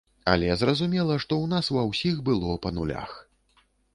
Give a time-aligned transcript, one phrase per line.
[0.31, 3.11] Але зразумела, што ў нас ва ўсіх было па нулях.